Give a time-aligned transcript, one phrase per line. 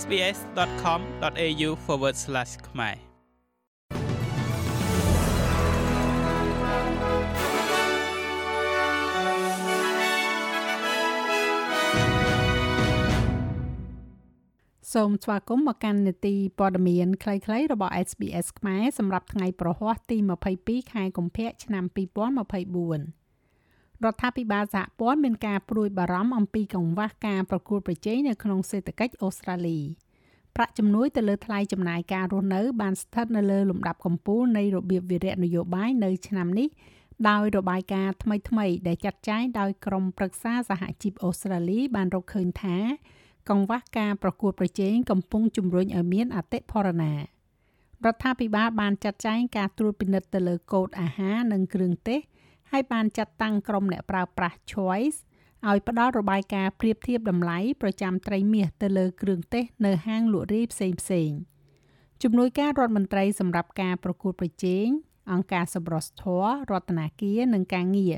[0.00, 1.70] sbs.com.au/
[2.68, 2.96] ខ្មែរ
[14.92, 20.16] សូមស្វាគមន៍មកកាន់នេតិព័ត៌មានខ្លីៗរបស់ SBS ខ្មែរសម្រាប់ថ្ងៃប្រហ័សទី
[20.56, 23.25] 22ខែកុម្ភៈឆ្នាំ2024
[24.04, 29.78] រដ្ឋាភិបាលសហព័ន្ធមានការព្រួយបារម្ភអំពីកង្វះការប្រកួតប្រជែងនៅក្នុងសេដ្ឋកិច្ចអូស្ត្រាលី
[30.56, 36.68] ប្រាក់ជំនួយទៅលើថ្លៃចំណាយការរស់នៅ បានស្ថិតនៅលើលំដាប់កំពូលនៃរបៀបវិរៈនយោបាយនៅឆ្នាំនេះ
[37.28, 42.76] ដោយរបាយការណ៍ថ្មីៗដែលចាត់ចែងដោយក្រុមប្រឹក្សាសហជីពអូស្ត្រាលី បានរកឃើញថា
[43.50, 47.20] កង្វះការប្រកួតប្រជែងកំពុងជំរុញឲ្យមានអតិផរណារ
[48.14, 52.20] ដ្ឋាភិបាលបានចាត់ចែងការត្រួតពិនិត្យទៅលើកូដអាហារនិងគ្រឿងទេស
[52.72, 55.18] ហើយបានចាត់តាំងក្រុមអ្នកប្រើប្រាស់ Choice
[55.68, 61.30] ឲ្យផ្ដល់របាយការណ៍ប្រៀបធៀបតម្លៃប្រចាំត្រីមាសទៅលើគ្រឿងទេសនៅហាងលក់រាយផ្សេងផ្សេង
[62.22, 64.86] ជំនួយការរដ្ឋមន្ត្រីសម្រាប់ការប្រកួតប្រជែង
[65.32, 68.16] អង្គការសប្បុរសធម៌រដ្ឋាភិបាលនិងការងារ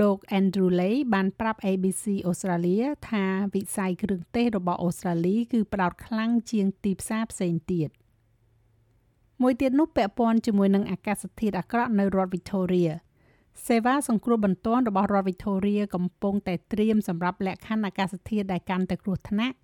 [0.00, 2.76] លោក Andrew Lay បានប្រាប់ ABC អូស្ត្រាលី
[3.10, 7.88] ថាវិស័យគ្រឿងទេសរបស់អូស្ត្រាលីគឺផ្ដោតខ្លាំងជាងទីផ្សារផ្សេងទៀត
[9.42, 12.92] មួយទៀតនោះពាក់ព័ន្ធជាមួយនឹងអាកាសធាតុអាក្រក់នៅរដ្ឋ Victoria
[13.66, 19.56] សេវាសង្គ្រោះបន្ទាន់របស់រដ្ឋ Victoria កំពុងតែត្រៀមសម្រាប់លក្ខខណ្ឌអាកាសធាតុដែលកាន់តែគ្រោះថ្នាក់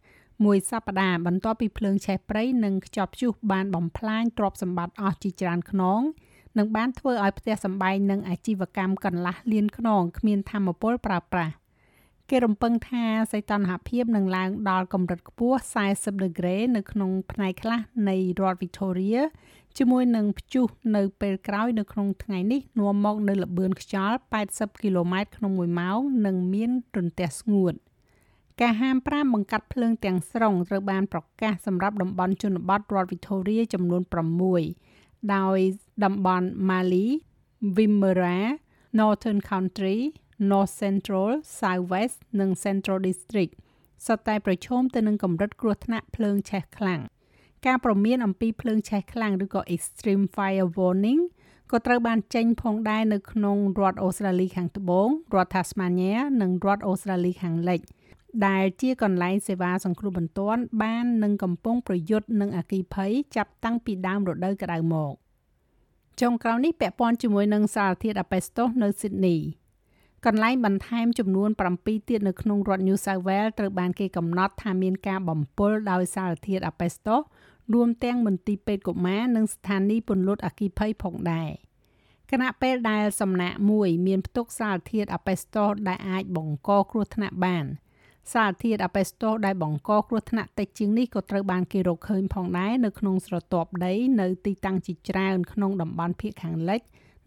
[0.45, 6.01] មួយសប្តាហ៍បន្ទាប់ពីភ្លើងឆេះព្រៃនិងខ្ចប់ព្យុះបានបំផ្លាញទ្រព្យសម្បត្តិអស់ជាច្រើនខ្នង
[6.59, 11.55] និងបានធ្វើឲ្យផ្ទះសម្បែងនិងអាជីវកម្មកន្លះលានខ្នងគ្មានធម្មពលប្រើប្រាស់
[12.31, 15.59] គេរំពឹងថាសីតុណ្ហភាពនឹងឡើងដល់កម្រិតខ្ពស់
[15.91, 19.21] 40ដឺក្រេនៅក្នុងផ្នែកខ្លះនៃរដ្ឋ Victoria
[19.79, 24.17] ជាមួយនឹងព្យុះនៅពេលក្រោយនៅក្នុងថ្ងៃនេះនាំមកនៅល្បឿនខ្យល់
[24.49, 27.75] 80គីឡូម៉ែត្រក្នុង1ម៉ោងនិងមានរន្ទះស្ងួត
[28.61, 34.03] ការហាម5បង្កាត់ភ្លើងទាំងស្រុងត្រូវបានប្រកាសសម្រាប់តំបន់ជនបទរដ្ឋ Victoria ចំនួន
[34.69, 35.59] 6ដោយ
[36.05, 37.07] តំបន់ Mali,
[37.77, 38.39] Wimmera,
[38.99, 39.99] Northern Country,
[40.51, 43.55] North Central, South West និង Central District
[44.07, 47.01] សុទ្ធតែប្រឈមទៅនឹងកម្រិតគ្រោះថ្នាក់ភ្លើងឆេះខ្លាំង
[47.67, 51.23] ការប្រមានអំពីភ្លើងឆេះខ្លាំងឬក៏ extreme fire warning
[51.71, 57.81] ក៏ត្រូវបានចេញផងដែរនៅក្នុងរដ្ឋអូស្ត្រាលីខាងត្បូងរដ្ឋ Tasmania និងរដ្ឋអូស្ត្រាលីខាងលិច
[58.47, 65.13] ដែលជាកន្លែងសេវាសង្គ្រោះបន្ទាន់បាននឹងកំពុងប្រយុទ្ធនឹងអគិភ័យចាប់តាំងពីដើមរដូវក្តៅមក
[66.21, 69.41] ចុងក្រោយនេះពាក់ព័ន្ធជាមួយនឹងសារធាតុ asbestos នៅ Sydney
[70.27, 77.23] កន្លែងបន្ថែមចំនួន7ទៀតនៅក្នុងរដ្ឋ New South Wales ត្រូវបានគេកំណត់ថាមានការបំពុលដោយសារធាតុ asbestos
[77.73, 81.51] រួមទាំងមន្ទីរពេទ្យកុមារនិងស្ថានីយ៍ពន្លត់អគ្គិភ័យផងដែរ
[82.31, 87.65] គណៈពេលដែលសំណាក់មួយមានផ្ទុកសារធាតុ asbestos ដែលអាចបង្កគ្រោះថ្នាក់បាន
[88.33, 96.81] សារធាតុ asbestos ដែលបង្កគ្រោះថ្នាក់តិចជាងនេះក៏ត្រូវបានគេរកឃើញផងដែរនៅក្នុងស្រទាប់ដីនៅទីតាំងជាច្រើនក្នុងតំបន់ភាគខាងលិច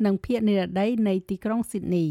[0.05, 2.07] និងភាគនិរតីនៃទីក្រុងស៊ីដនី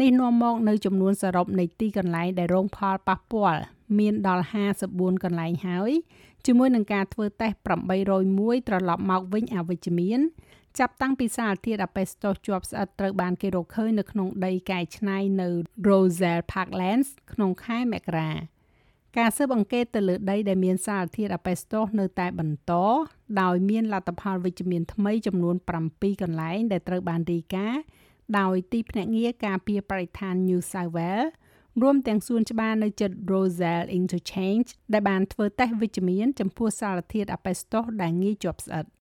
[0.00, 3.62] នេះនាំមកនៅចំនួនសរុបនៃទីកន្លែងដែលរងផលប៉ះពាល់
[3.98, 4.44] មានដល់
[4.84, 5.92] 54កន្លែងហើយ
[6.46, 7.56] ជាមួយនឹងការធ្វើតេស្ត
[8.12, 10.20] 801ត្រឡប់មកវិញអវិជ្ជមាន
[10.78, 15.48] ចាប់តាំងពីសារធាតុ asbestos ជាប់ស្អិតត្រូវបានគេរកឃើញនៅក្នុងដីកែច្នៃនៅ
[15.88, 18.30] Roselle Parklands ក្នុងខែមករា
[19.18, 22.72] ការស៊ើបអង្កេតទៅលើដីដែលមានសារធាតុ asbestos នៅតែបន្ត
[23.40, 25.56] ដោយមានលទ្ធផលវិជ្ជមានថ្មីចំនួន
[25.88, 27.82] 7កន្លែងដែលត្រូវបានរាយការណ៍
[28.38, 31.28] ដោយទីភ្នាក់ងារការពារបរិស្ថាន New South Wales
[31.80, 38.86] រួមទាំងសួនច្បារនៅជិត Roselle Interchange ដែលបានធ្វើតេស្តវិជ្ជមានចំពោះសារធាតុ asbestos ដែលងាយជាប់ស្អិត។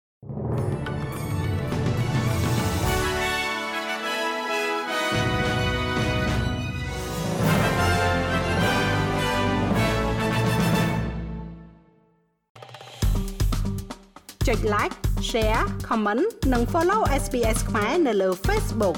[14.48, 14.96] ចុច like
[15.30, 18.98] share comment និង follow SBS ខ្មែរនៅលើ Facebook